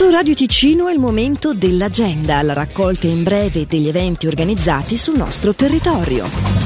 [0.00, 5.18] Su Radio Ticino è il momento dell'agenda, la raccolta in breve degli eventi organizzati sul
[5.18, 6.59] nostro territorio.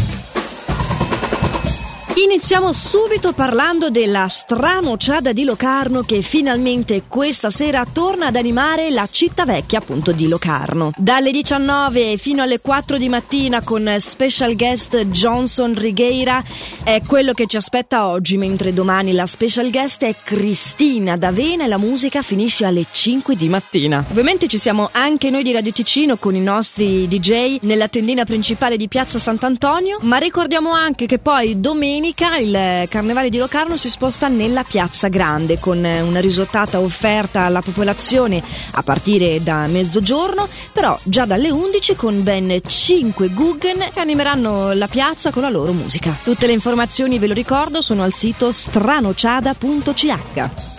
[2.25, 9.07] Iniziamo subito parlando della stranociada di Locarno che finalmente questa sera torna ad animare la
[9.11, 10.93] città vecchia appunto di Locarno.
[10.97, 16.43] Dalle 19 fino alle 4 di mattina con special guest Johnson Righeira
[16.83, 21.69] è quello che ci aspetta oggi, mentre domani la special guest è Cristina D'Avena e
[21.69, 24.03] la musica finisce alle 5 di mattina.
[24.09, 28.79] Ovviamente ci siamo anche noi di Radio Ticino con i nostri DJ nella tendina principale
[28.79, 33.91] di Piazza Sant'Antonio, ma ricordiamo anche che poi domenica domenica il Carnevale di Locarno si
[33.91, 38.43] sposta nella Piazza Grande con una risottata offerta alla popolazione
[38.73, 44.89] a partire da mezzogiorno, però già dalle 11 con ben 5 Guggen che animeranno la
[44.89, 46.17] piazza con la loro musica.
[46.23, 50.74] Tutte le informazioni, ve lo ricordo, sono al sito stranociada.ch.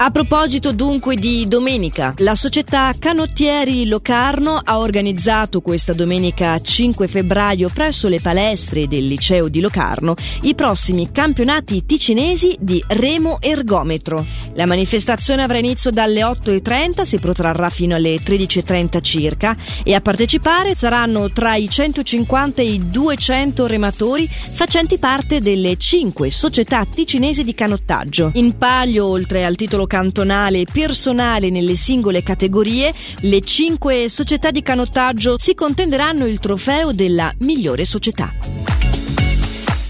[0.00, 7.68] A proposito dunque di domenica, la società Canottieri Locarno ha organizzato questa domenica 5 febbraio
[7.68, 14.24] presso le palestre del liceo di Locarno i prossimi campionati ticinesi di remo ergometro.
[14.54, 20.76] La manifestazione avrà inizio dalle 8.30, si protrarrà fino alle 13.30 circa e a partecipare
[20.76, 27.52] saranno tra i 150 e i 200 rematori facenti parte delle 5 società ticinesi di
[27.52, 28.30] canottaggio.
[28.34, 34.62] In palio, oltre al titolo cantonale e personale nelle singole categorie, le cinque società di
[34.62, 38.57] canottaggio si contenderanno il trofeo della migliore società.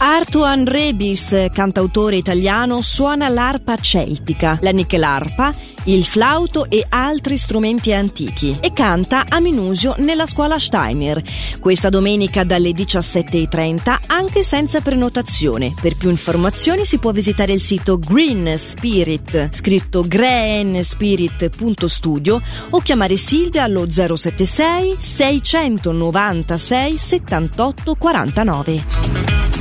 [0.01, 5.53] Artuan Rebis, cantautore italiano, suona l'arpa celtica, la nickelarpa,
[5.85, 11.21] il flauto e altri strumenti antichi e canta a Minusio nella scuola Steiner.
[11.59, 15.75] Questa domenica dalle 17.30 anche senza prenotazione.
[15.81, 22.41] Per più informazioni si può visitare il sito Green Spirit, scritto greenspirit.studio
[22.71, 29.58] o chiamare Silvia allo 076 696 78 49.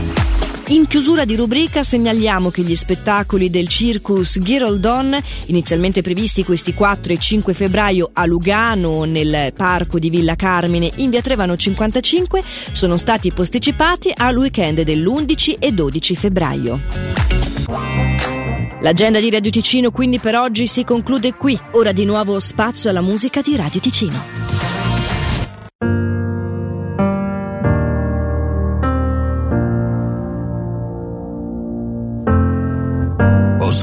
[0.69, 7.13] In chiusura di rubrica segnaliamo che gli spettacoli del Circus Giroldon, inizialmente previsti questi 4
[7.13, 12.97] e 5 febbraio a Lugano nel parco di Villa Carmine in via Trevano 55, sono
[12.97, 16.81] stati posticipati al weekend dell'11 e 12 febbraio.
[18.81, 21.57] L'agenda di Radio Ticino quindi per oggi si conclude qui.
[21.72, 24.47] Ora di nuovo spazio alla musica di Radio Ticino.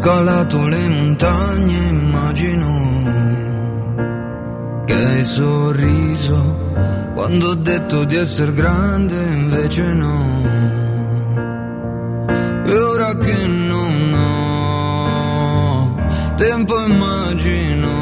[0.04, 2.68] Scalato le montagne, immagino
[4.84, 6.36] che hai sorriso.
[7.14, 10.42] Quando ho detto di essere grande, invece no.
[12.66, 15.94] E ora che non ho
[16.36, 17.92] tempo, immagino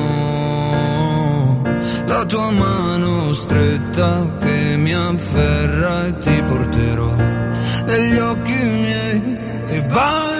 [2.06, 7.14] la tua mano stretta che mi afferra e ti porterò
[7.86, 9.38] negli occhi miei.
[9.68, 10.31] E ballerò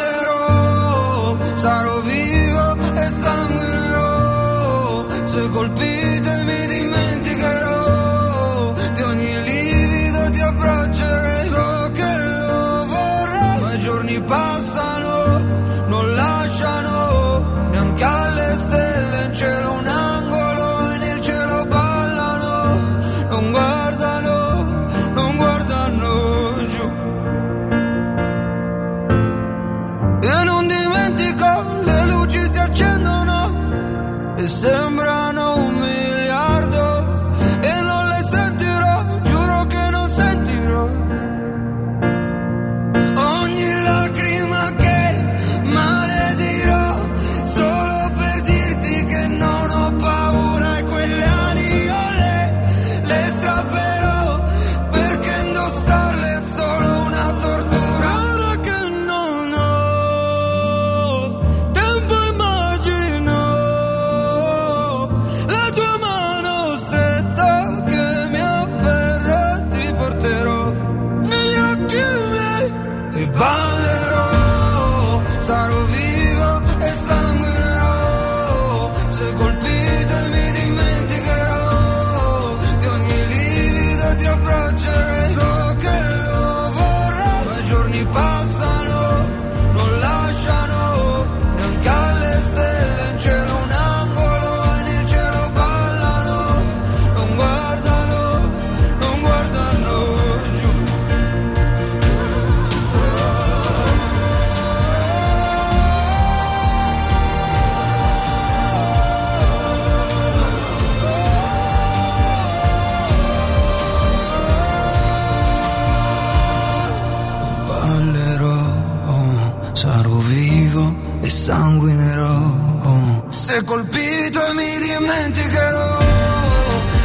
[122.03, 123.31] sanguinerò.
[123.31, 125.99] Se colpito mi dimenticherò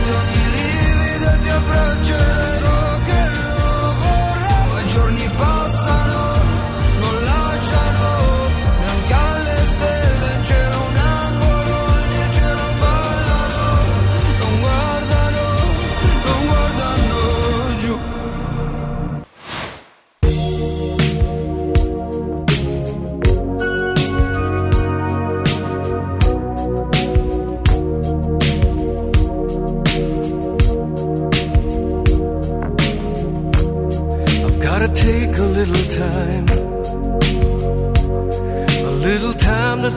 [0.04, 2.77] di ogni livido ti abbraccerò.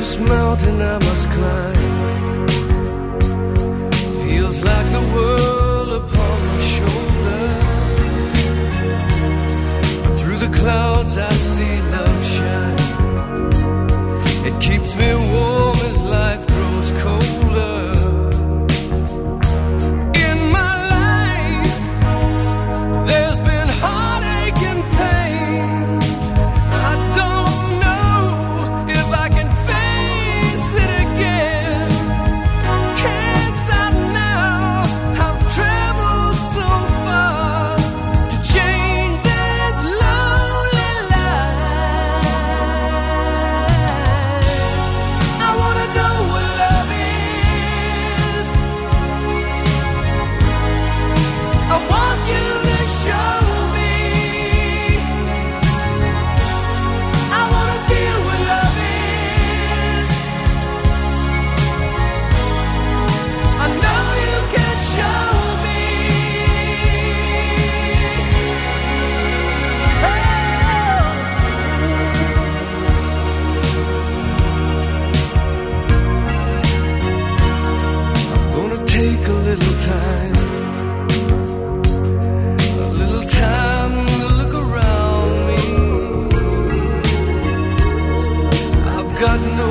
[0.00, 2.69] This mountain I must climb